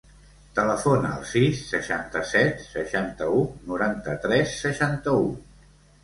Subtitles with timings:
[0.59, 5.29] Telefona al sis, seixanta-set, seixanta-u, noranta-tres, seixanta-u.